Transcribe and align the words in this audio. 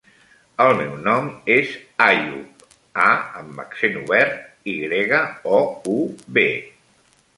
El 0.63 0.71
meu 0.77 0.93
nom 1.07 1.25
és 1.55 1.73
Àyoub: 2.05 2.65
a 3.05 3.07
amb 3.43 3.61
accent 3.65 3.99
obert, 4.03 4.41
i 4.75 4.75
grega, 4.87 5.21
o, 5.59 5.61
u, 5.99 5.99
be. 6.39 6.49